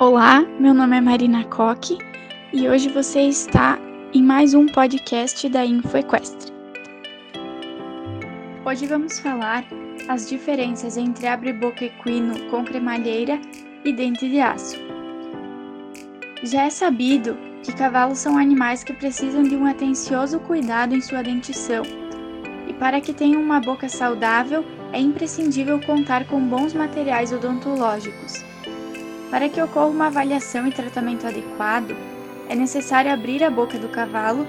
[0.00, 1.98] Olá, meu nome é Marina Coque
[2.54, 3.78] e hoje você está
[4.14, 6.50] em mais um podcast da InfoEquestre.
[8.64, 9.62] Hoje vamos falar
[10.08, 13.38] as diferenças entre abre-boca equino com cremalheira
[13.84, 14.78] e dente de aço.
[16.44, 21.20] Já é sabido que cavalos são animais que precisam de um atencioso cuidado em sua
[21.20, 21.82] dentição,
[22.66, 24.64] e para que tenham uma boca saudável
[24.94, 28.48] é imprescindível contar com bons materiais odontológicos.
[29.30, 31.96] Para que ocorra uma avaliação e tratamento adequado,
[32.48, 34.46] é necessário abrir a boca do cavalo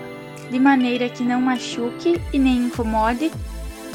[0.50, 3.32] de maneira que não machuque e nem incomode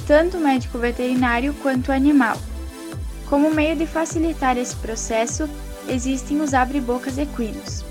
[0.07, 2.37] tanto o médico veterinário quanto o animal.
[3.29, 5.49] Como meio de facilitar esse processo,
[5.89, 7.85] existem os abre-bocas equinos.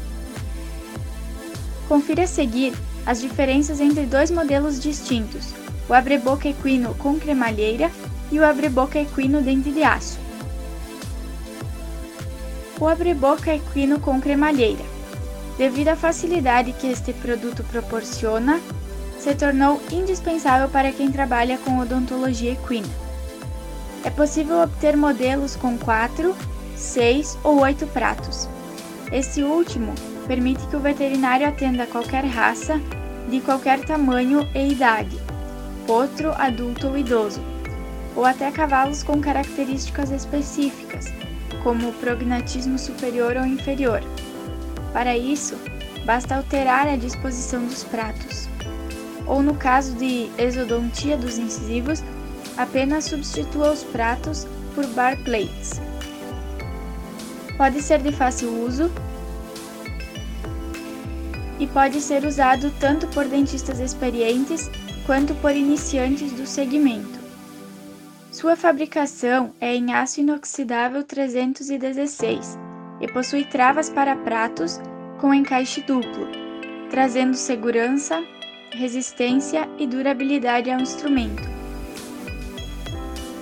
[1.89, 2.73] Confira a seguir
[3.05, 5.53] as diferenças entre dois modelos distintos,
[5.89, 7.91] o abre-boca equino com cremalheira
[8.31, 10.24] e o abre-boca equino dente de aço.
[12.79, 14.83] O abre-boca equino com cremalheira.
[15.57, 18.59] Devido à facilidade que este produto proporciona,
[19.17, 22.89] se tornou indispensável para quem trabalha com odontologia equina.
[24.03, 26.35] É possível obter modelos com 4,
[26.75, 28.47] 6 ou 8 pratos.
[29.11, 29.95] Esse último
[30.27, 32.79] permite que o veterinário atenda qualquer raça,
[33.29, 35.17] de qualquer tamanho e idade,
[35.87, 37.41] potro, adulto ou idoso,
[38.15, 41.05] ou até cavalos com características específicas,
[41.63, 44.01] como prognatismo superior ou inferior.
[44.93, 45.55] Para isso,
[46.05, 48.47] basta alterar a disposição dos pratos.
[49.27, 52.03] Ou no caso de exodontia dos incisivos,
[52.57, 55.81] apenas substitua os pratos por bar plates.
[57.57, 58.91] Pode ser de fácil uso
[61.59, 64.69] e pode ser usado tanto por dentistas experientes
[65.05, 67.14] quanto por iniciantes do segmento.
[68.35, 72.59] Sua fabricação é em aço inoxidável 316
[72.99, 74.77] e possui travas para pratos
[75.21, 76.27] com encaixe duplo,
[76.89, 78.21] trazendo segurança,
[78.73, 81.43] resistência e durabilidade ao instrumento.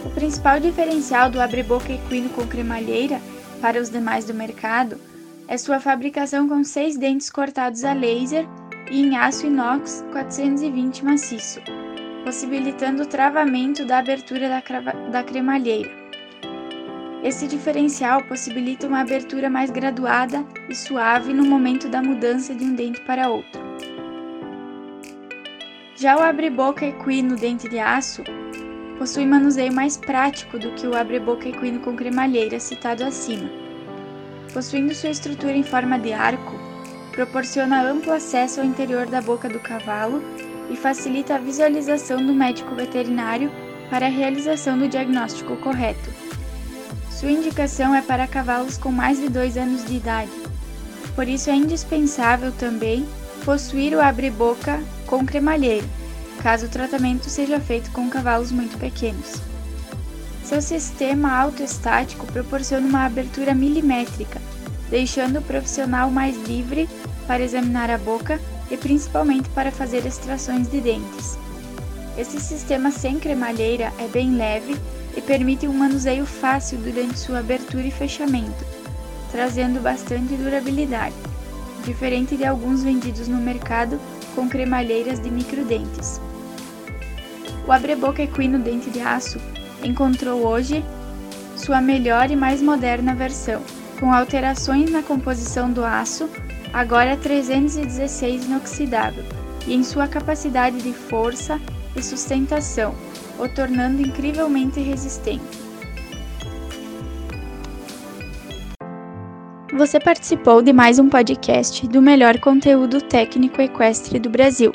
[0.06, 3.20] O principal diferencial do abre-boca equino com cremalheira
[3.60, 5.02] para os demais do mercado
[5.48, 8.46] é sua fabricação com seis dentes cortados a laser
[8.92, 11.83] e em aço inox 420 maciço
[12.24, 14.62] possibilitando o travamento da abertura da,
[15.10, 15.92] da cremalheira.
[17.24, 22.76] Esse diferencial possibilita uma abertura mais graduada e suave no momento da mudança de um
[22.76, 23.62] dente para outro.
[25.96, 28.24] Já o abre-boca equino dente de aço
[28.98, 33.50] possui manuseio mais prático do que o abre-boca equino com cremalheira citado acima.
[34.54, 36.60] Possuindo sua estrutura em forma de arco,
[37.12, 40.22] proporciona amplo acesso ao interior da boca do cavalo
[40.69, 43.51] e facilita a visualização do médico veterinário
[43.90, 46.09] para a realização do diagnóstico correto.
[47.09, 50.31] Sua indicação é para cavalos com mais de 2 anos de idade,
[51.16, 53.06] por isso é indispensável também
[53.46, 55.88] possuir o abre-boca com cremalheiro,
[56.41, 59.35] caso o tratamento seja feito com cavalos muito pequenos.
[60.44, 64.41] Seu sistema autoestático proporciona uma abertura milimétrica,
[64.90, 66.90] deixando o profissional mais livre
[67.25, 71.38] para examinar a boca e principalmente para fazer extrações de dentes.
[72.18, 74.75] Esse sistema sem cremalheira é bem leve
[75.16, 78.66] e permite um manuseio fácil durante sua abertura e fechamento,
[79.31, 81.16] trazendo bastante durabilidade,
[81.84, 84.00] diferente de alguns vendidos no mercado
[84.35, 86.22] com cremalheiras de microdentes.
[87.68, 89.40] O abre-boca equino dente de aço
[89.84, 90.84] encontrou hoje
[91.56, 93.62] sua melhor e mais moderna versão,
[94.00, 96.30] com alterações na composição do aço
[96.74, 99.24] agora 316 inoxidável,
[99.68, 101.62] e em sua capacidade de força
[101.96, 102.96] e sustentação,
[103.40, 105.64] o tornando incrivelmente resistente.
[109.76, 114.72] Você participou de mais um podcast do melhor conteúdo técnico equestre do Brasil.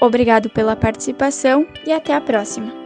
[0.00, 2.77] Obrigado pela participação e até a próxima!